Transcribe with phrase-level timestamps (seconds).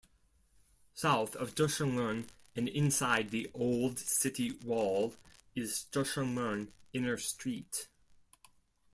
[0.95, 5.13] South of Deshengmen and inside the old city wall
[5.53, 7.87] is Deshengmen Inner Street.